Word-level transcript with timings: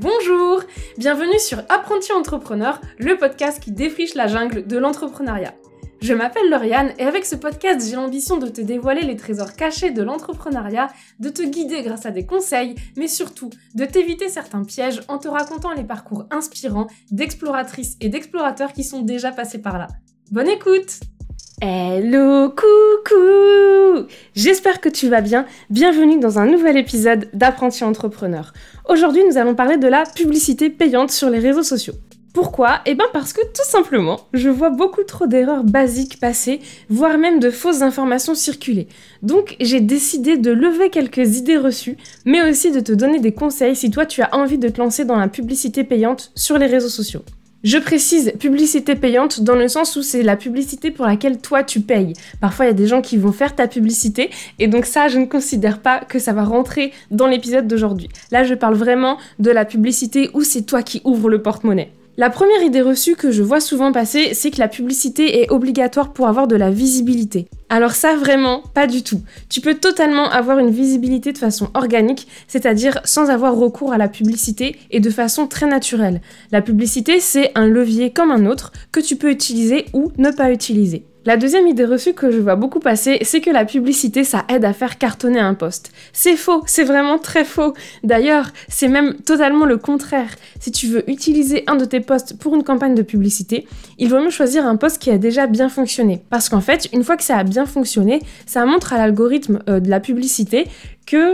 Bonjour 0.00 0.62
Bienvenue 0.96 1.38
sur 1.38 1.58
Apprenti 1.68 2.10
Entrepreneur, 2.12 2.80
le 2.98 3.18
podcast 3.18 3.62
qui 3.62 3.70
défriche 3.70 4.14
la 4.14 4.28
jungle 4.28 4.66
de 4.66 4.78
l'entrepreneuriat. 4.78 5.52
Je 6.00 6.14
m'appelle 6.14 6.48
Lauriane 6.48 6.94
et 6.98 7.02
avec 7.02 7.26
ce 7.26 7.36
podcast, 7.36 7.86
j'ai 7.86 7.96
l'ambition 7.96 8.38
de 8.38 8.48
te 8.48 8.62
dévoiler 8.62 9.02
les 9.02 9.16
trésors 9.16 9.52
cachés 9.52 9.90
de 9.90 10.02
l'entrepreneuriat, 10.02 10.88
de 11.18 11.28
te 11.28 11.42
guider 11.42 11.82
grâce 11.82 12.06
à 12.06 12.12
des 12.12 12.24
conseils, 12.24 12.76
mais 12.96 13.08
surtout 13.08 13.50
de 13.74 13.84
t'éviter 13.84 14.30
certains 14.30 14.64
pièges 14.64 15.02
en 15.08 15.18
te 15.18 15.28
racontant 15.28 15.74
les 15.74 15.84
parcours 15.84 16.24
inspirants 16.30 16.86
d'exploratrices 17.10 17.98
et 18.00 18.08
d'explorateurs 18.08 18.72
qui 18.72 18.84
sont 18.84 19.02
déjà 19.02 19.32
passés 19.32 19.60
par 19.60 19.76
là. 19.76 19.88
Bonne 20.30 20.48
écoute 20.48 21.00
Hello, 21.62 22.48
coucou 22.48 24.06
J'espère 24.34 24.80
que 24.80 24.88
tu 24.88 25.10
vas 25.10 25.20
bien. 25.20 25.44
Bienvenue 25.68 26.18
dans 26.18 26.38
un 26.38 26.46
nouvel 26.46 26.78
épisode 26.78 27.28
d'Apprenti 27.34 27.84
Entrepreneur. 27.84 28.54
Aujourd'hui, 28.88 29.22
nous 29.28 29.36
allons 29.36 29.54
parler 29.54 29.76
de 29.76 29.86
la 29.86 30.04
publicité 30.04 30.70
payante 30.70 31.10
sur 31.10 31.28
les 31.28 31.38
réseaux 31.38 31.62
sociaux. 31.62 31.92
Pourquoi? 32.32 32.80
Eh 32.86 32.94
bien 32.94 33.04
parce 33.12 33.34
que 33.34 33.42
tout 33.42 33.64
simplement, 33.64 34.20
je 34.32 34.48
vois 34.48 34.70
beaucoup 34.70 35.04
trop 35.04 35.26
d'erreurs 35.26 35.64
basiques 35.64 36.18
passer, 36.18 36.60
voire 36.88 37.18
même 37.18 37.40
de 37.40 37.50
fausses 37.50 37.82
informations 37.82 38.34
circuler. 38.34 38.88
Donc 39.20 39.56
j'ai 39.60 39.80
décidé 39.80 40.38
de 40.38 40.52
lever 40.52 40.88
quelques 40.88 41.36
idées 41.36 41.58
reçues, 41.58 41.98
mais 42.24 42.40
aussi 42.48 42.72
de 42.72 42.80
te 42.80 42.92
donner 42.92 43.20
des 43.20 43.32
conseils 43.32 43.76
si 43.76 43.90
toi 43.90 44.06
tu 44.06 44.22
as 44.22 44.34
envie 44.34 44.58
de 44.58 44.70
te 44.70 44.80
lancer 44.80 45.04
dans 45.04 45.18
la 45.18 45.28
publicité 45.28 45.84
payante 45.84 46.32
sur 46.34 46.56
les 46.56 46.66
réseaux 46.66 46.88
sociaux. 46.88 47.22
Je 47.62 47.76
précise 47.76 48.32
publicité 48.38 48.94
payante 48.94 49.42
dans 49.42 49.54
le 49.54 49.68
sens 49.68 49.94
où 49.96 50.02
c'est 50.02 50.22
la 50.22 50.36
publicité 50.36 50.90
pour 50.90 51.04
laquelle 51.04 51.38
toi 51.38 51.62
tu 51.62 51.80
payes. 51.80 52.14
Parfois 52.40 52.64
il 52.64 52.68
y 52.68 52.70
a 52.70 52.74
des 52.74 52.86
gens 52.86 53.02
qui 53.02 53.18
vont 53.18 53.32
faire 53.32 53.54
ta 53.54 53.68
publicité 53.68 54.30
et 54.58 54.66
donc 54.66 54.86
ça 54.86 55.08
je 55.08 55.18
ne 55.18 55.26
considère 55.26 55.80
pas 55.80 56.00
que 56.00 56.18
ça 56.18 56.32
va 56.32 56.44
rentrer 56.44 56.90
dans 57.10 57.26
l'épisode 57.26 57.68
d'aujourd'hui. 57.68 58.08
Là 58.30 58.44
je 58.44 58.54
parle 58.54 58.76
vraiment 58.76 59.18
de 59.40 59.50
la 59.50 59.66
publicité 59.66 60.30
où 60.32 60.40
c'est 60.42 60.62
toi 60.62 60.82
qui 60.82 61.02
ouvres 61.04 61.28
le 61.28 61.42
porte-monnaie. 61.42 61.92
La 62.20 62.28
première 62.28 62.62
idée 62.62 62.82
reçue 62.82 63.16
que 63.16 63.30
je 63.30 63.42
vois 63.42 63.60
souvent 63.60 63.92
passer, 63.92 64.34
c'est 64.34 64.50
que 64.50 64.58
la 64.58 64.68
publicité 64.68 65.40
est 65.40 65.50
obligatoire 65.50 66.12
pour 66.12 66.28
avoir 66.28 66.46
de 66.46 66.54
la 66.54 66.70
visibilité. 66.70 67.48
Alors 67.70 67.92
ça 67.92 68.14
vraiment, 68.14 68.62
pas 68.74 68.86
du 68.86 69.02
tout. 69.02 69.22
Tu 69.48 69.62
peux 69.62 69.76
totalement 69.76 70.28
avoir 70.28 70.58
une 70.58 70.68
visibilité 70.68 71.32
de 71.32 71.38
façon 71.38 71.70
organique, 71.72 72.28
c'est-à-dire 72.46 73.00
sans 73.04 73.30
avoir 73.30 73.56
recours 73.56 73.94
à 73.94 73.96
la 73.96 74.08
publicité 74.08 74.76
et 74.90 75.00
de 75.00 75.08
façon 75.08 75.46
très 75.46 75.66
naturelle. 75.66 76.20
La 76.52 76.60
publicité, 76.60 77.20
c'est 77.20 77.52
un 77.54 77.66
levier 77.66 78.10
comme 78.10 78.32
un 78.32 78.44
autre 78.44 78.70
que 78.92 79.00
tu 79.00 79.16
peux 79.16 79.30
utiliser 79.30 79.86
ou 79.94 80.12
ne 80.18 80.30
pas 80.30 80.52
utiliser. 80.52 81.06
La 81.26 81.36
deuxième 81.36 81.66
idée 81.66 81.84
reçue 81.84 82.14
que 82.14 82.30
je 82.30 82.38
vois 82.38 82.56
beaucoup 82.56 82.80
passer, 82.80 83.18
c'est 83.20 83.42
que 83.42 83.50
la 83.50 83.66
publicité, 83.66 84.24
ça 84.24 84.46
aide 84.48 84.64
à 84.64 84.72
faire 84.72 84.96
cartonner 84.96 85.38
un 85.38 85.52
poste. 85.52 85.92
C'est 86.14 86.34
faux, 86.34 86.62
c'est 86.64 86.82
vraiment 86.82 87.18
très 87.18 87.44
faux. 87.44 87.74
D'ailleurs, 88.02 88.50
c'est 88.68 88.88
même 88.88 89.16
totalement 89.16 89.66
le 89.66 89.76
contraire. 89.76 90.34
Si 90.60 90.72
tu 90.72 90.86
veux 90.86 91.08
utiliser 91.10 91.62
un 91.66 91.76
de 91.76 91.84
tes 91.84 92.00
posts 92.00 92.38
pour 92.38 92.54
une 92.54 92.64
campagne 92.64 92.94
de 92.94 93.02
publicité, 93.02 93.66
il 93.98 94.08
vaut 94.08 94.18
mieux 94.20 94.30
choisir 94.30 94.66
un 94.66 94.76
post 94.76 94.96
qui 94.96 95.10
a 95.10 95.18
déjà 95.18 95.46
bien 95.46 95.68
fonctionné. 95.68 96.22
Parce 96.30 96.48
qu'en 96.48 96.62
fait, 96.62 96.88
une 96.94 97.04
fois 97.04 97.18
que 97.18 97.22
ça 97.22 97.36
a 97.36 97.44
bien 97.44 97.66
fonctionné, 97.66 98.20
ça 98.46 98.64
montre 98.64 98.94
à 98.94 98.96
l'algorithme 98.96 99.58
euh, 99.68 99.78
de 99.78 99.90
la 99.90 100.00
publicité 100.00 100.68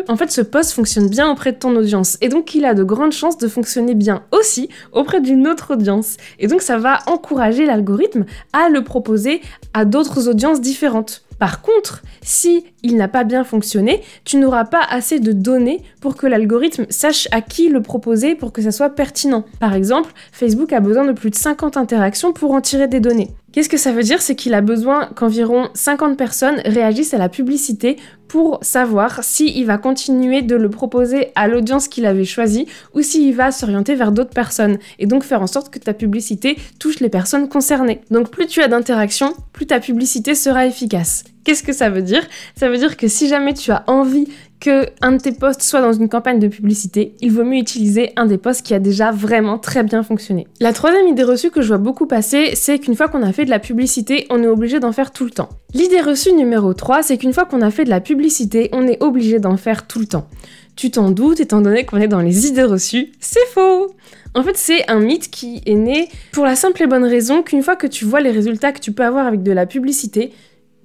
en 0.08 0.16
fait 0.16 0.30
ce 0.30 0.40
post 0.40 0.72
fonctionne 0.72 1.08
bien 1.08 1.30
auprès 1.30 1.52
de 1.52 1.58
ton 1.58 1.74
audience 1.76 2.16
et 2.20 2.28
donc 2.28 2.54
il 2.54 2.64
a 2.64 2.74
de 2.74 2.82
grandes 2.82 3.12
chances 3.12 3.38
de 3.38 3.48
fonctionner 3.48 3.94
bien 3.94 4.22
aussi 4.32 4.68
auprès 4.92 5.20
d'une 5.20 5.46
autre 5.46 5.74
audience 5.74 6.16
et 6.38 6.46
donc 6.46 6.62
ça 6.62 6.78
va 6.78 6.98
encourager 7.06 7.66
l'algorithme 7.66 8.24
à 8.52 8.68
le 8.68 8.82
proposer 8.82 9.40
à 9.74 9.84
d'autres 9.84 10.28
audiences 10.28 10.60
différentes. 10.60 11.22
Par 11.38 11.60
contre, 11.60 12.02
si 12.22 12.64
il 12.82 12.96
n'a 12.96 13.08
pas 13.08 13.24
bien 13.24 13.44
fonctionné, 13.44 14.00
tu 14.24 14.38
n'auras 14.38 14.64
pas 14.64 14.80
assez 14.88 15.20
de 15.20 15.32
données 15.32 15.82
pour 16.00 16.16
que 16.16 16.26
l'algorithme 16.26 16.86
sache 16.88 17.28
à 17.30 17.42
qui 17.42 17.68
le 17.68 17.82
proposer 17.82 18.34
pour 18.34 18.52
que 18.52 18.62
ça 18.62 18.70
soit 18.70 18.90
pertinent. 18.90 19.44
Par 19.60 19.74
exemple, 19.74 20.12
Facebook 20.32 20.72
a 20.72 20.80
besoin 20.80 21.04
de 21.04 21.12
plus 21.12 21.30
de 21.30 21.34
50 21.34 21.76
interactions 21.76 22.32
pour 22.32 22.52
en 22.52 22.62
tirer 22.62 22.88
des 22.88 23.00
données. 23.00 23.34
Qu'est-ce 23.56 23.70
que 23.70 23.78
ça 23.78 23.90
veut 23.90 24.02
dire? 24.02 24.20
C'est 24.20 24.34
qu'il 24.34 24.52
a 24.52 24.60
besoin 24.60 25.06
qu'environ 25.16 25.70
50 25.72 26.18
personnes 26.18 26.60
réagissent 26.66 27.14
à 27.14 27.18
la 27.18 27.30
publicité 27.30 27.96
pour 28.28 28.58
savoir 28.60 29.24
s'il 29.24 29.64
va 29.64 29.78
continuer 29.78 30.42
de 30.42 30.56
le 30.56 30.68
proposer 30.68 31.28
à 31.36 31.48
l'audience 31.48 31.88
qu'il 31.88 32.04
avait 32.04 32.26
choisie 32.26 32.66
ou 32.92 33.00
s'il 33.00 33.34
va 33.34 33.52
s'orienter 33.52 33.94
vers 33.94 34.12
d'autres 34.12 34.34
personnes 34.34 34.76
et 34.98 35.06
donc 35.06 35.24
faire 35.24 35.40
en 35.40 35.46
sorte 35.46 35.70
que 35.70 35.78
ta 35.78 35.94
publicité 35.94 36.58
touche 36.78 37.00
les 37.00 37.08
personnes 37.08 37.48
concernées. 37.48 38.02
Donc 38.10 38.30
plus 38.30 38.46
tu 38.46 38.60
as 38.60 38.68
d'interactions, 38.68 39.32
plus 39.54 39.64
ta 39.64 39.80
publicité 39.80 40.34
sera 40.34 40.66
efficace. 40.66 41.24
Qu'est-ce 41.46 41.62
que 41.62 41.72
ça 41.72 41.90
veut 41.90 42.02
dire? 42.02 42.26
Ça 42.56 42.68
veut 42.68 42.76
dire 42.76 42.96
que 42.96 43.06
si 43.06 43.28
jamais 43.28 43.54
tu 43.54 43.70
as 43.70 43.84
envie 43.86 44.26
que 44.58 44.86
un 45.00 45.12
de 45.12 45.18
tes 45.18 45.30
posts 45.30 45.62
soit 45.62 45.80
dans 45.80 45.92
une 45.92 46.08
campagne 46.08 46.40
de 46.40 46.48
publicité, 46.48 47.14
il 47.20 47.30
vaut 47.30 47.44
mieux 47.44 47.58
utiliser 47.58 48.10
un 48.16 48.26
des 48.26 48.36
posts 48.36 48.66
qui 48.66 48.74
a 48.74 48.80
déjà 48.80 49.12
vraiment 49.12 49.56
très 49.56 49.84
bien 49.84 50.02
fonctionné. 50.02 50.48
La 50.58 50.72
troisième 50.72 51.06
idée 51.06 51.22
reçue 51.22 51.52
que 51.52 51.62
je 51.62 51.68
vois 51.68 51.78
beaucoup 51.78 52.08
passer, 52.08 52.56
c'est 52.56 52.80
qu'une 52.80 52.96
fois 52.96 53.06
qu'on 53.06 53.22
a 53.22 53.32
fait 53.32 53.44
de 53.44 53.50
la 53.50 53.60
publicité, 53.60 54.26
on 54.28 54.42
est 54.42 54.48
obligé 54.48 54.80
d'en 54.80 54.90
faire 54.90 55.12
tout 55.12 55.22
le 55.22 55.30
temps. 55.30 55.50
L'idée 55.72 56.00
reçue 56.00 56.32
numéro 56.32 56.74
3, 56.74 57.04
c'est 57.04 57.16
qu'une 57.16 57.32
fois 57.32 57.44
qu'on 57.44 57.62
a 57.62 57.70
fait 57.70 57.84
de 57.84 57.90
la 57.90 58.00
publicité, 58.00 58.68
on 58.72 58.88
est 58.88 59.00
obligé 59.00 59.38
d'en 59.38 59.56
faire 59.56 59.86
tout 59.86 60.00
le 60.00 60.06
temps. 60.06 60.26
Tu 60.74 60.90
t'en 60.90 61.12
doutes 61.12 61.38
étant 61.38 61.60
donné 61.60 61.84
qu'on 61.84 61.98
est 61.98 62.08
dans 62.08 62.22
les 62.22 62.48
idées 62.48 62.64
reçues, 62.64 63.12
c'est 63.20 63.46
faux 63.54 63.94
en 64.36 64.42
fait, 64.42 64.58
c'est 64.58 64.90
un 64.90 65.00
mythe 65.00 65.30
qui 65.30 65.62
est 65.64 65.74
né 65.74 66.10
pour 66.30 66.44
la 66.44 66.56
simple 66.56 66.82
et 66.82 66.86
bonne 66.86 67.06
raison 67.06 67.42
qu'une 67.42 67.62
fois 67.62 67.74
que 67.74 67.86
tu 67.86 68.04
vois 68.04 68.20
les 68.20 68.30
résultats 68.30 68.70
que 68.72 68.80
tu 68.80 68.92
peux 68.92 69.02
avoir 69.02 69.26
avec 69.26 69.42
de 69.42 69.50
la 69.50 69.64
publicité, 69.64 70.30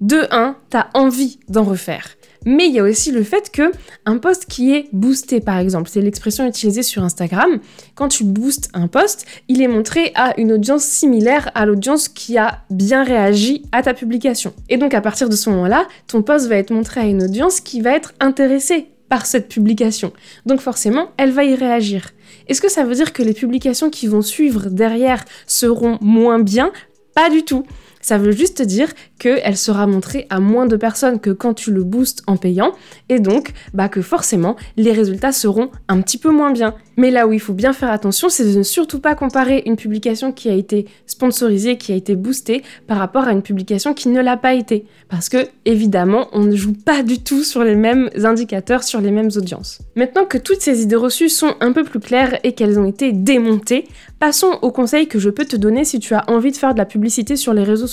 de 0.02 0.26
1, 0.32 0.56
t'as 0.68 0.88
envie 0.94 1.38
d'en 1.48 1.62
refaire. 1.62 2.08
Mais 2.44 2.66
il 2.66 2.74
y 2.74 2.80
a 2.80 2.82
aussi 2.82 3.12
le 3.12 3.22
fait 3.22 3.52
que 3.52 3.70
un 4.04 4.18
post 4.18 4.46
qui 4.46 4.74
est 4.74 4.88
boosté, 4.92 5.40
par 5.40 5.58
exemple, 5.58 5.88
c'est 5.88 6.00
l'expression 6.00 6.44
utilisée 6.44 6.82
sur 6.82 7.04
Instagram. 7.04 7.60
Quand 7.94 8.08
tu 8.08 8.24
boostes 8.24 8.68
un 8.74 8.88
post, 8.88 9.26
il 9.46 9.62
est 9.62 9.68
montré 9.68 10.10
à 10.16 10.38
une 10.40 10.52
audience 10.52 10.82
similaire 10.82 11.52
à 11.54 11.66
l'audience 11.66 12.08
qui 12.08 12.36
a 12.36 12.64
bien 12.68 13.04
réagi 13.04 13.62
à 13.70 13.82
ta 13.82 13.94
publication. 13.94 14.52
Et 14.68 14.76
donc 14.76 14.92
à 14.92 15.00
partir 15.00 15.28
de 15.28 15.36
ce 15.36 15.48
moment-là, 15.50 15.86
ton 16.08 16.22
post 16.22 16.48
va 16.48 16.56
être 16.56 16.72
montré 16.72 17.00
à 17.00 17.04
une 17.04 17.22
audience 17.22 17.60
qui 17.60 17.80
va 17.80 17.92
être 17.92 18.12
intéressée 18.18 18.88
par 19.08 19.24
cette 19.24 19.48
publication. 19.48 20.12
Donc 20.46 20.60
forcément, 20.60 21.10
elle 21.16 21.30
va 21.30 21.44
y 21.44 21.54
réagir. 21.54 22.10
Est-ce 22.48 22.60
que 22.60 22.70
ça 22.70 22.82
veut 22.82 22.94
dire 22.96 23.12
que 23.12 23.22
les 23.22 23.34
publications 23.34 23.88
qui 23.88 24.08
vont 24.08 24.22
suivre 24.22 24.68
derrière 24.68 25.24
seront 25.46 25.98
moins 26.00 26.40
bien? 26.40 26.72
Pas 27.14 27.30
du 27.30 27.44
tout. 27.44 27.64
Ça 28.02 28.18
veut 28.18 28.32
juste 28.32 28.60
dire 28.60 28.88
qu'elle 29.18 29.56
sera 29.56 29.86
montrée 29.86 30.26
à 30.28 30.40
moins 30.40 30.66
de 30.66 30.76
personnes 30.76 31.20
que 31.20 31.30
quand 31.30 31.54
tu 31.54 31.72
le 31.72 31.84
boostes 31.84 32.22
en 32.26 32.36
payant, 32.36 32.72
et 33.08 33.20
donc 33.20 33.52
bah, 33.72 33.88
que 33.88 34.02
forcément 34.02 34.56
les 34.76 34.92
résultats 34.92 35.32
seront 35.32 35.70
un 35.88 36.00
petit 36.02 36.18
peu 36.18 36.30
moins 36.30 36.52
bien. 36.52 36.74
Mais 36.96 37.10
là 37.10 37.26
où 37.26 37.32
il 37.32 37.40
faut 37.40 37.54
bien 37.54 37.72
faire 37.72 37.90
attention, 37.90 38.28
c'est 38.28 38.44
de 38.44 38.58
ne 38.58 38.62
surtout 38.62 38.98
pas 38.98 39.14
comparer 39.14 39.62
une 39.64 39.76
publication 39.76 40.32
qui 40.32 40.50
a 40.50 40.54
été 40.54 40.86
sponsorisée, 41.06 41.78
qui 41.78 41.92
a 41.92 41.94
été 41.94 42.16
boostée, 42.16 42.62
par 42.86 42.98
rapport 42.98 43.24
à 43.24 43.32
une 43.32 43.42
publication 43.42 43.94
qui 43.94 44.08
ne 44.08 44.20
l'a 44.20 44.36
pas 44.36 44.54
été. 44.54 44.84
Parce 45.08 45.28
que, 45.28 45.48
évidemment, 45.64 46.28
on 46.32 46.40
ne 46.40 46.56
joue 46.56 46.74
pas 46.74 47.02
du 47.02 47.22
tout 47.22 47.44
sur 47.44 47.64
les 47.64 47.76
mêmes 47.76 48.10
indicateurs, 48.22 48.82
sur 48.82 49.00
les 49.00 49.10
mêmes 49.10 49.30
audiences. 49.36 49.80
Maintenant 49.96 50.24
que 50.24 50.38
toutes 50.38 50.60
ces 50.60 50.82
idées 50.82 50.96
reçues 50.96 51.28
sont 51.28 51.54
un 51.60 51.72
peu 51.72 51.84
plus 51.84 52.00
claires 52.00 52.38
et 52.44 52.52
qu'elles 52.52 52.78
ont 52.78 52.86
été 52.86 53.12
démontées, 53.12 53.86
passons 54.18 54.58
aux 54.62 54.70
conseils 54.70 55.08
que 55.08 55.18
je 55.18 55.30
peux 55.30 55.44
te 55.44 55.56
donner 55.56 55.84
si 55.84 55.98
tu 55.98 56.14
as 56.14 56.28
envie 56.28 56.52
de 56.52 56.56
faire 56.56 56.74
de 56.74 56.78
la 56.78 56.84
publicité 56.84 57.36
sur 57.36 57.54
les 57.54 57.64
réseaux 57.64 57.86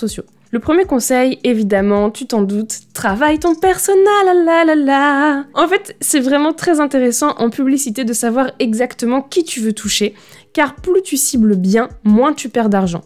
Le 0.52 0.60
premier 0.60 0.86
conseil, 0.86 1.38
évidemment, 1.44 2.10
tu 2.10 2.26
t'en 2.26 2.42
doutes, 2.42 2.80
travaille 2.94 3.38
ton 3.38 3.54
la. 3.54 5.46
En 5.54 5.68
fait, 5.68 5.96
c'est 6.02 6.20
vraiment 6.20 6.54
très 6.54 6.80
intéressant 6.80 7.36
en 7.38 7.52
publicité 7.52 8.04
de 8.04 8.14
savoir 8.14 8.52
exactement 8.58 9.22
qui 9.22 9.44
tu 9.44 9.60
veux 9.60 9.74
toucher, 9.74 10.16
car 10.54 10.76
plus 10.76 11.04
tu 11.04 11.18
cibles 11.18 11.56
bien, 11.56 11.90
moins 12.04 12.34
tu 12.34 12.50
perds 12.50 12.70
d'argent. 12.70 13.02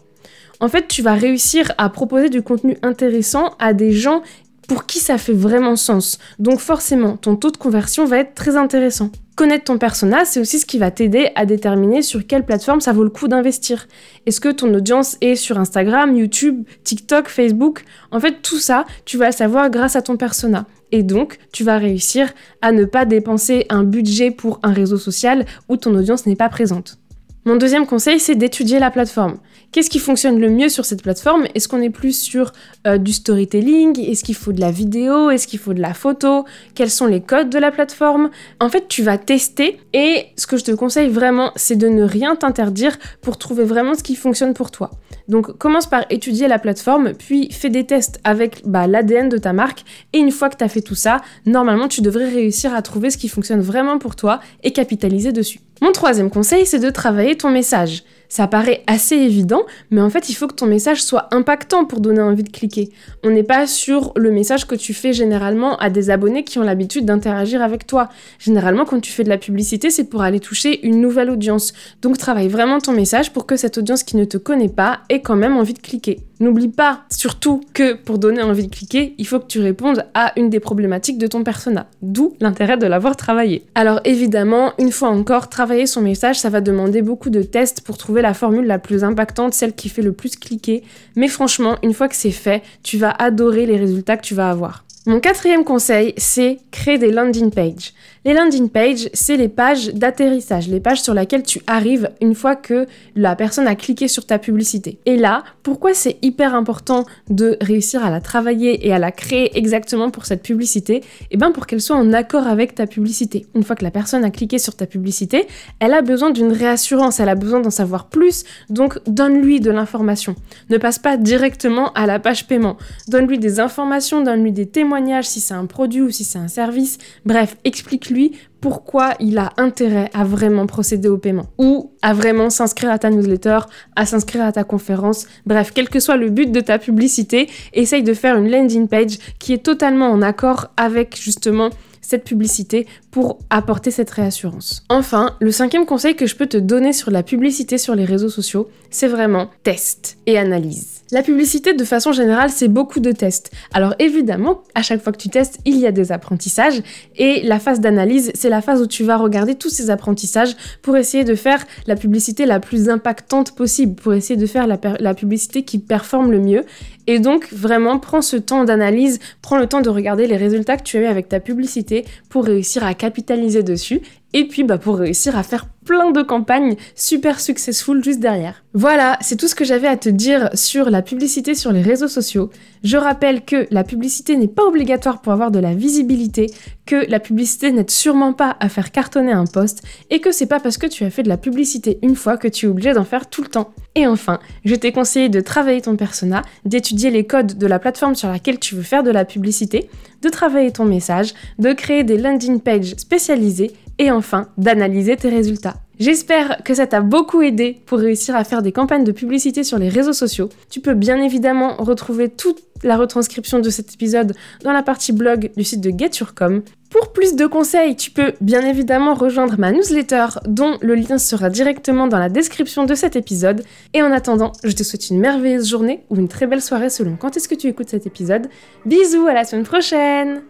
En 0.60 0.68
fait, 0.68 0.88
tu 0.88 1.02
vas 1.02 1.14
réussir 1.14 1.70
à 1.76 1.90
proposer 1.90 2.30
du 2.30 2.40
contenu 2.40 2.78
intéressant 2.82 3.54
à 3.58 3.74
des 3.74 3.92
gens 3.92 4.22
pour 4.66 4.86
qui 4.86 4.98
ça 4.98 5.18
fait 5.18 5.34
vraiment 5.34 5.76
sens. 5.76 6.18
Donc 6.38 6.60
forcément, 6.60 7.18
ton 7.18 7.36
taux 7.36 7.50
de 7.50 7.58
conversion 7.58 8.06
va 8.06 8.18
être 8.18 8.34
très 8.34 8.56
intéressant. 8.56 9.10
Connaître 9.36 9.64
ton 9.64 9.78
persona, 9.78 10.24
c'est 10.24 10.38
aussi 10.38 10.60
ce 10.60 10.66
qui 10.66 10.78
va 10.78 10.92
t'aider 10.92 11.30
à 11.34 11.44
déterminer 11.44 12.02
sur 12.02 12.24
quelle 12.24 12.44
plateforme 12.44 12.80
ça 12.80 12.92
vaut 12.92 13.02
le 13.02 13.10
coup 13.10 13.26
d'investir. 13.26 13.88
Est-ce 14.26 14.40
que 14.40 14.48
ton 14.48 14.72
audience 14.72 15.16
est 15.20 15.34
sur 15.34 15.58
Instagram, 15.58 16.16
YouTube, 16.16 16.64
TikTok, 16.84 17.26
Facebook? 17.26 17.84
En 18.12 18.20
fait, 18.20 18.42
tout 18.42 18.58
ça, 18.58 18.84
tu 19.04 19.18
vas 19.18 19.26
le 19.26 19.32
savoir 19.32 19.70
grâce 19.70 19.96
à 19.96 20.02
ton 20.02 20.16
persona. 20.16 20.66
Et 20.92 21.02
donc, 21.02 21.38
tu 21.52 21.64
vas 21.64 21.78
réussir 21.78 22.32
à 22.62 22.70
ne 22.70 22.84
pas 22.84 23.06
dépenser 23.06 23.66
un 23.70 23.82
budget 23.82 24.30
pour 24.30 24.60
un 24.62 24.72
réseau 24.72 24.98
social 24.98 25.46
où 25.68 25.76
ton 25.76 25.92
audience 25.96 26.26
n'est 26.26 26.36
pas 26.36 26.48
présente. 26.48 26.98
Mon 27.46 27.56
deuxième 27.56 27.86
conseil, 27.86 28.20
c'est 28.20 28.36
d'étudier 28.36 28.78
la 28.78 28.90
plateforme. 28.90 29.36
Qu'est-ce 29.70 29.90
qui 29.90 29.98
fonctionne 29.98 30.40
le 30.40 30.48
mieux 30.48 30.70
sur 30.70 30.86
cette 30.86 31.02
plateforme? 31.02 31.44
Est-ce 31.54 31.68
qu'on 31.68 31.82
est 31.82 31.90
plus 31.90 32.18
sur 32.18 32.52
euh, 32.86 32.96
du 32.96 33.12
storytelling? 33.12 34.00
Est-ce 34.00 34.24
qu'il 34.24 34.34
faut 34.34 34.52
de 34.52 34.62
la 34.62 34.70
vidéo? 34.70 35.28
Est-ce 35.28 35.46
qu'il 35.46 35.58
faut 35.58 35.74
de 35.74 35.82
la 35.82 35.92
photo? 35.92 36.46
Quels 36.74 36.90
sont 36.90 37.04
les 37.04 37.20
codes 37.20 37.50
de 37.50 37.58
la 37.58 37.70
plateforme? 37.70 38.30
En 38.60 38.70
fait, 38.70 38.88
tu 38.88 39.02
vas 39.02 39.18
tester 39.18 39.78
et 39.92 40.28
ce 40.38 40.46
que 40.46 40.56
je 40.56 40.64
te 40.64 40.70
conseille 40.70 41.10
vraiment, 41.10 41.52
c'est 41.54 41.76
de 41.76 41.88
ne 41.88 42.02
rien 42.02 42.34
t'interdire 42.34 42.96
pour 43.20 43.36
trouver 43.36 43.64
vraiment 43.64 43.94
ce 43.94 44.02
qui 44.02 44.16
fonctionne 44.16 44.54
pour 44.54 44.70
toi. 44.70 44.90
Donc 45.28 45.58
commence 45.58 45.86
par 45.86 46.04
étudier 46.08 46.48
la 46.48 46.58
plateforme, 46.58 47.12
puis 47.12 47.50
fais 47.50 47.70
des 47.70 47.84
tests 47.84 48.20
avec 48.24 48.62
bah, 48.64 48.86
l'ADN 48.86 49.28
de 49.28 49.38
ta 49.38 49.52
marque 49.52 49.84
et 50.12 50.18
une 50.18 50.30
fois 50.30 50.48
que 50.48 50.56
tu 50.56 50.64
as 50.64 50.68
fait 50.68 50.82
tout 50.82 50.94
ça, 50.94 51.20
normalement 51.46 51.88
tu 51.88 52.00
devrais 52.00 52.28
réussir 52.28 52.74
à 52.74 52.82
trouver 52.82 53.10
ce 53.10 53.18
qui 53.18 53.28
fonctionne 53.28 53.60
vraiment 53.60 53.98
pour 53.98 54.16
toi 54.16 54.40
et 54.62 54.72
capitaliser 54.72 55.32
dessus. 55.32 55.60
Mon 55.84 55.92
troisième 55.92 56.30
conseil, 56.30 56.64
c'est 56.64 56.78
de 56.78 56.88
travailler 56.88 57.36
ton 57.36 57.50
message. 57.50 58.04
Ça 58.28 58.46
paraît 58.46 58.82
assez 58.86 59.16
évident, 59.16 59.62
mais 59.90 60.00
en 60.00 60.10
fait, 60.10 60.28
il 60.28 60.34
faut 60.34 60.46
que 60.46 60.54
ton 60.54 60.66
message 60.66 61.02
soit 61.02 61.28
impactant 61.32 61.84
pour 61.84 62.00
donner 62.00 62.20
envie 62.20 62.42
de 62.42 62.50
cliquer. 62.50 62.90
On 63.22 63.30
n'est 63.30 63.42
pas 63.42 63.66
sur 63.66 64.12
le 64.16 64.30
message 64.30 64.66
que 64.66 64.74
tu 64.74 64.94
fais 64.94 65.12
généralement 65.12 65.76
à 65.76 65.90
des 65.90 66.10
abonnés 66.10 66.44
qui 66.44 66.58
ont 66.58 66.62
l'habitude 66.62 67.04
d'interagir 67.04 67.62
avec 67.62 67.86
toi. 67.86 68.08
Généralement, 68.38 68.84
quand 68.84 69.00
tu 69.00 69.12
fais 69.12 69.24
de 69.24 69.28
la 69.28 69.38
publicité, 69.38 69.90
c'est 69.90 70.04
pour 70.04 70.22
aller 70.22 70.40
toucher 70.40 70.84
une 70.86 71.00
nouvelle 71.00 71.30
audience. 71.30 71.72
Donc, 72.02 72.18
travaille 72.18 72.48
vraiment 72.48 72.80
ton 72.80 72.92
message 72.92 73.32
pour 73.32 73.46
que 73.46 73.56
cette 73.56 73.78
audience 73.78 74.02
qui 74.02 74.16
ne 74.16 74.24
te 74.24 74.36
connaît 74.36 74.68
pas 74.68 75.00
ait 75.08 75.20
quand 75.20 75.36
même 75.36 75.56
envie 75.56 75.74
de 75.74 75.78
cliquer. 75.78 76.20
N'oublie 76.40 76.68
pas 76.68 77.02
surtout 77.10 77.60
que 77.74 77.94
pour 77.94 78.18
donner 78.18 78.42
envie 78.42 78.66
de 78.66 78.74
cliquer, 78.74 79.14
il 79.18 79.26
faut 79.26 79.38
que 79.38 79.46
tu 79.46 79.60
répondes 79.60 80.04
à 80.14 80.32
une 80.36 80.50
des 80.50 80.58
problématiques 80.58 81.16
de 81.16 81.28
ton 81.28 81.44
persona, 81.44 81.86
d'où 82.02 82.34
l'intérêt 82.40 82.76
de 82.76 82.86
l'avoir 82.86 83.16
travaillé. 83.16 83.64
Alors 83.76 84.00
évidemment, 84.04 84.72
une 84.78 84.90
fois 84.90 85.10
encore, 85.10 85.48
travailler 85.48 85.86
son 85.86 86.00
message, 86.00 86.40
ça 86.40 86.50
va 86.50 86.60
demander 86.60 87.02
beaucoup 87.02 87.30
de 87.30 87.42
tests 87.42 87.82
pour 87.82 87.98
trouver 87.98 88.20
la 88.24 88.34
formule 88.34 88.66
la 88.66 88.78
plus 88.78 89.04
impactante, 89.04 89.52
celle 89.52 89.74
qui 89.74 89.88
fait 89.88 90.02
le 90.02 90.12
plus 90.12 90.36
cliquer. 90.36 90.82
Mais 91.14 91.28
franchement, 91.28 91.76
une 91.82 91.92
fois 91.92 92.08
que 92.08 92.16
c'est 92.16 92.30
fait, 92.30 92.62
tu 92.82 92.96
vas 92.96 93.10
adorer 93.10 93.66
les 93.66 93.76
résultats 93.76 94.16
que 94.16 94.24
tu 94.24 94.34
vas 94.34 94.50
avoir. 94.50 94.84
Mon 95.06 95.20
quatrième 95.20 95.64
conseil, 95.64 96.14
c'est 96.16 96.58
créer 96.70 96.96
des 96.96 97.12
landing 97.12 97.50
pages. 97.50 97.92
Les 98.26 98.32
landing 98.32 98.70
pages, 98.70 99.10
c'est 99.12 99.36
les 99.36 99.50
pages 99.50 99.88
d'atterrissage, 99.88 100.66
les 100.68 100.80
pages 100.80 101.02
sur 101.02 101.12
lesquelles 101.12 101.42
tu 101.42 101.60
arrives 101.66 102.08
une 102.22 102.34
fois 102.34 102.56
que 102.56 102.86
la 103.14 103.36
personne 103.36 103.66
a 103.66 103.74
cliqué 103.74 104.08
sur 104.08 104.24
ta 104.24 104.38
publicité. 104.38 104.98
Et 105.04 105.18
là, 105.18 105.44
pourquoi 105.62 105.92
c'est 105.92 106.16
hyper 106.22 106.54
important 106.54 107.04
de 107.28 107.58
réussir 107.60 108.02
à 108.02 108.08
la 108.08 108.22
travailler 108.22 108.86
et 108.86 108.94
à 108.94 108.98
la 108.98 109.12
créer 109.12 109.58
exactement 109.58 110.10
pour 110.10 110.24
cette 110.24 110.42
publicité? 110.42 111.02
Eh 111.32 111.36
bien 111.36 111.52
pour 111.52 111.66
qu'elle 111.66 111.82
soit 111.82 111.96
en 111.96 112.14
accord 112.14 112.46
avec 112.46 112.74
ta 112.74 112.86
publicité. 112.86 113.44
Une 113.54 113.62
fois 113.62 113.76
que 113.76 113.84
la 113.84 113.90
personne 113.90 114.24
a 114.24 114.30
cliqué 114.30 114.56
sur 114.56 114.74
ta 114.74 114.86
publicité, 114.86 115.46
elle 115.78 115.92
a 115.92 116.00
besoin 116.00 116.30
d'une 116.30 116.50
réassurance, 116.52 117.20
elle 117.20 117.28
a 117.28 117.34
besoin 117.34 117.60
d'en 117.60 117.68
savoir 117.68 118.06
plus, 118.06 118.44
donc 118.70 118.98
donne-lui 119.06 119.60
de 119.60 119.70
l'information. 119.70 120.34
Ne 120.70 120.78
passe 120.78 120.98
pas 120.98 121.18
directement 121.18 121.92
à 121.92 122.06
la 122.06 122.18
page 122.18 122.46
paiement. 122.46 122.78
Donne-lui 123.06 123.38
des 123.38 123.60
informations, 123.60 124.22
donne-lui 124.22 124.52
des 124.52 124.64
témoignages 124.64 125.26
si 125.26 125.40
c'est 125.40 125.52
un 125.52 125.66
produit 125.66 126.00
ou 126.00 126.08
si 126.08 126.24
c'est 126.24 126.38
un 126.38 126.48
service. 126.48 126.96
Bref, 127.26 127.58
explique-lui 127.64 128.13
pourquoi 128.60 129.14
il 129.20 129.38
a 129.38 129.52
intérêt 129.56 130.10
à 130.14 130.24
vraiment 130.24 130.66
procéder 130.66 131.08
au 131.08 131.18
paiement 131.18 131.46
ou 131.58 131.92
à 132.02 132.14
vraiment 132.14 132.50
s'inscrire 132.50 132.90
à 132.90 132.98
ta 132.98 133.10
newsletter, 133.10 133.58
à 133.96 134.06
s'inscrire 134.06 134.44
à 134.44 134.52
ta 134.52 134.64
conférence. 134.64 135.26
Bref, 135.46 135.72
quel 135.74 135.88
que 135.88 136.00
soit 136.00 136.16
le 136.16 136.30
but 136.30 136.50
de 136.50 136.60
ta 136.60 136.78
publicité, 136.78 137.48
essaye 137.72 138.02
de 138.02 138.14
faire 138.14 138.36
une 138.36 138.50
landing 138.50 138.88
page 138.88 139.18
qui 139.38 139.52
est 139.52 139.64
totalement 139.64 140.10
en 140.10 140.22
accord 140.22 140.68
avec 140.76 141.20
justement 141.20 141.70
cette 142.00 142.24
publicité 142.24 142.86
pour 143.14 143.38
apporter 143.48 143.92
cette 143.92 144.10
réassurance. 144.10 144.82
Enfin, 144.88 145.36
le 145.40 145.52
cinquième 145.52 145.86
conseil 145.86 146.16
que 146.16 146.26
je 146.26 146.34
peux 146.34 146.48
te 146.48 146.56
donner 146.56 146.92
sur 146.92 147.12
la 147.12 147.22
publicité 147.22 147.78
sur 147.78 147.94
les 147.94 148.04
réseaux 148.04 148.28
sociaux, 148.28 148.68
c'est 148.90 149.06
vraiment 149.06 149.50
test 149.62 150.18
et 150.26 150.36
analyse. 150.36 151.04
La 151.12 151.22
publicité, 151.22 151.74
de 151.74 151.84
façon 151.84 152.10
générale, 152.10 152.50
c'est 152.50 152.66
beaucoup 152.66 152.98
de 152.98 153.12
tests. 153.12 153.52
Alors 153.72 153.94
évidemment, 154.00 154.62
à 154.74 154.82
chaque 154.82 155.00
fois 155.00 155.12
que 155.12 155.18
tu 155.18 155.28
testes, 155.28 155.60
il 155.64 155.78
y 155.78 155.86
a 155.86 155.92
des 155.92 156.10
apprentissages 156.10 156.82
et 157.16 157.42
la 157.44 157.60
phase 157.60 157.78
d'analyse, 157.78 158.32
c'est 158.34 158.48
la 158.48 158.60
phase 158.60 158.82
où 158.82 158.88
tu 158.88 159.04
vas 159.04 159.16
regarder 159.16 159.54
tous 159.54 159.68
ces 159.68 159.90
apprentissages 159.90 160.56
pour 160.82 160.96
essayer 160.96 161.22
de 161.22 161.36
faire 161.36 161.64
la 161.86 161.94
publicité 161.94 162.46
la 162.46 162.58
plus 162.58 162.88
impactante 162.88 163.54
possible, 163.54 163.94
pour 163.94 164.14
essayer 164.14 164.36
de 164.36 164.46
faire 164.46 164.66
la, 164.66 165.14
publicité 165.14 165.62
qui 165.62 165.78
performe 165.78 166.32
le 166.32 166.40
mieux. 166.40 166.64
Et 167.06 167.18
donc, 167.18 167.52
vraiment, 167.52 167.98
prends 167.98 168.22
ce 168.22 168.36
temps 168.36 168.64
d'analyse, 168.64 169.20
prends 169.42 169.58
le 169.58 169.66
temps 169.66 169.82
de 169.82 169.90
regarder 169.90 170.26
les 170.26 170.38
résultats 170.38 170.78
que 170.78 170.82
tu 170.82 170.96
as 170.96 171.02
eu 171.02 171.04
avec 171.04 171.28
ta 171.28 171.38
publicité 171.38 172.06
pour 172.30 172.44
réussir 172.44 172.82
à 172.82 172.94
capitaliser 173.04 173.62
dessus. 173.62 174.00
Et 174.32 174.48
puis 174.48 174.64
bah, 174.64 174.78
pour 174.78 174.96
réussir 174.96 175.36
à 175.36 175.42
faire 175.42 175.66
plein 175.84 176.10
de 176.10 176.22
campagnes 176.22 176.76
super 176.94 177.40
successful 177.40 178.02
juste 178.02 178.20
derrière. 178.20 178.64
Voilà, 178.72 179.18
c'est 179.20 179.36
tout 179.36 179.46
ce 179.46 179.54
que 179.54 179.64
j'avais 179.64 179.86
à 179.86 179.96
te 179.96 180.08
dire 180.08 180.50
sur 180.54 180.90
la 180.90 181.02
publicité 181.02 181.54
sur 181.54 181.70
les 181.70 181.82
réseaux 181.82 182.08
sociaux. 182.08 182.50
Je 182.82 182.96
rappelle 182.96 183.44
que 183.44 183.66
la 183.70 183.84
publicité 183.84 184.36
n'est 184.36 184.48
pas 184.48 184.64
obligatoire 184.64 185.22
pour 185.22 185.32
avoir 185.32 185.50
de 185.50 185.60
la 185.60 185.74
visibilité, 185.74 186.50
que 186.84 187.08
la 187.08 187.20
publicité 187.20 187.70
n'aide 187.70 187.90
sûrement 187.90 188.32
pas 188.32 188.56
à 188.60 188.68
faire 188.68 188.90
cartonner 188.90 189.32
un 189.32 189.46
poste 189.46 189.82
et 190.10 190.20
que 190.20 190.32
c'est 190.32 190.46
pas 190.46 190.60
parce 190.60 190.76
que 190.76 190.86
tu 190.86 191.04
as 191.04 191.10
fait 191.10 191.22
de 191.22 191.28
la 191.28 191.36
publicité 191.36 191.98
une 192.02 192.16
fois 192.16 192.36
que 192.36 192.48
tu 192.48 192.66
es 192.66 192.68
obligé 192.68 192.92
d'en 192.92 193.04
faire 193.04 193.30
tout 193.30 193.42
le 193.42 193.48
temps. 193.48 193.72
Et 193.94 194.06
enfin, 194.06 194.40
je 194.64 194.74
t'ai 194.74 194.90
conseillé 194.90 195.28
de 195.28 195.40
travailler 195.40 195.82
ton 195.82 195.96
persona, 195.96 196.42
d'étudier 196.64 197.10
les 197.10 197.26
codes 197.26 197.56
de 197.56 197.66
la 197.66 197.78
plateforme 197.78 198.16
sur 198.16 198.28
laquelle 198.28 198.58
tu 198.58 198.74
veux 198.74 198.82
faire 198.82 199.04
de 199.04 199.10
la 199.10 199.24
publicité, 199.24 199.88
de 200.20 200.28
travailler 200.28 200.72
ton 200.72 200.84
message, 200.84 201.34
de 201.58 201.72
créer 201.72 202.02
des 202.02 202.18
landing 202.18 202.60
pages 202.60 202.94
spécialisées 202.96 203.72
et 203.98 204.10
enfin 204.10 204.48
d'analyser 204.58 205.16
tes 205.16 205.28
résultats. 205.28 205.74
J'espère 206.00 206.62
que 206.64 206.74
ça 206.74 206.88
t'a 206.88 207.00
beaucoup 207.00 207.40
aidé 207.42 207.80
pour 207.86 207.98
réussir 207.98 208.34
à 208.34 208.42
faire 208.42 208.62
des 208.62 208.72
campagnes 208.72 209.04
de 209.04 209.12
publicité 209.12 209.62
sur 209.62 209.78
les 209.78 209.88
réseaux 209.88 210.12
sociaux. 210.12 210.48
Tu 210.68 210.80
peux 210.80 210.94
bien 210.94 211.22
évidemment 211.22 211.76
retrouver 211.76 212.28
toute 212.28 212.58
la 212.82 212.96
retranscription 212.96 213.60
de 213.60 213.70
cet 213.70 213.94
épisode 213.94 214.34
dans 214.64 214.72
la 214.72 214.82
partie 214.82 215.12
blog 215.12 215.52
du 215.56 215.62
site 215.62 215.80
de 215.80 215.92
GetYourCom. 215.96 216.62
Pour 216.90 217.12
plus 217.12 217.36
de 217.36 217.46
conseils, 217.46 217.94
tu 217.94 218.10
peux 218.10 218.32
bien 218.40 218.66
évidemment 218.66 219.14
rejoindre 219.14 219.54
ma 219.56 219.70
newsletter 219.70 220.26
dont 220.46 220.78
le 220.80 220.96
lien 220.96 221.18
sera 221.18 221.48
directement 221.48 222.08
dans 222.08 222.18
la 222.18 222.28
description 222.28 222.84
de 222.84 222.94
cet 222.94 223.14
épisode. 223.14 223.64
Et 223.94 224.02
en 224.02 224.10
attendant, 224.10 224.52
je 224.64 224.72
te 224.72 224.82
souhaite 224.82 225.10
une 225.10 225.20
merveilleuse 225.20 225.68
journée 225.68 226.04
ou 226.10 226.16
une 226.16 226.28
très 226.28 226.46
belle 226.46 226.62
soirée 226.62 226.90
selon 226.90 227.16
quand 227.16 227.36
est-ce 227.36 227.48
que 227.48 227.54
tu 227.54 227.68
écoutes 227.68 227.88
cet 227.88 228.06
épisode. 228.06 228.48
Bisous, 228.84 229.26
à 229.26 229.34
la 229.34 229.44
semaine 229.44 229.64
prochaine 229.64 230.42